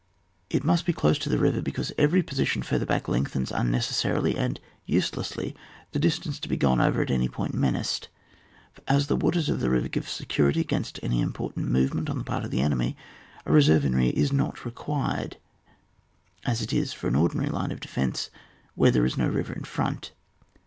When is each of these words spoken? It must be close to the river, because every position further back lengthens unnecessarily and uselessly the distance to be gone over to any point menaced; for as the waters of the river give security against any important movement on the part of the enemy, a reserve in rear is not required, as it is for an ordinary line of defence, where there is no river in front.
It 0.49 0.63
must 0.63 0.87
be 0.87 0.93
close 0.93 1.19
to 1.19 1.29
the 1.29 1.37
river, 1.37 1.61
because 1.61 1.91
every 1.95 2.23
position 2.23 2.63
further 2.63 2.87
back 2.87 3.07
lengthens 3.07 3.51
unnecessarily 3.51 4.35
and 4.35 4.59
uselessly 4.83 5.55
the 5.91 5.99
distance 5.99 6.39
to 6.39 6.49
be 6.49 6.57
gone 6.57 6.81
over 6.81 7.05
to 7.05 7.13
any 7.13 7.29
point 7.29 7.53
menaced; 7.53 8.07
for 8.73 8.81
as 8.87 9.05
the 9.05 9.15
waters 9.15 9.47
of 9.47 9.59
the 9.59 9.69
river 9.69 9.87
give 9.87 10.09
security 10.09 10.59
against 10.59 10.99
any 11.03 11.21
important 11.21 11.67
movement 11.69 12.09
on 12.09 12.17
the 12.17 12.23
part 12.23 12.43
of 12.43 12.49
the 12.49 12.61
enemy, 12.61 12.97
a 13.45 13.51
reserve 13.51 13.85
in 13.85 13.93
rear 13.95 14.11
is 14.15 14.33
not 14.33 14.65
required, 14.65 15.37
as 16.47 16.63
it 16.63 16.73
is 16.73 16.93
for 16.93 17.07
an 17.07 17.15
ordinary 17.15 17.49
line 17.51 17.71
of 17.71 17.79
defence, 17.79 18.31
where 18.73 18.89
there 18.89 19.05
is 19.05 19.17
no 19.19 19.27
river 19.29 19.53
in 19.53 19.63
front. 19.65 20.13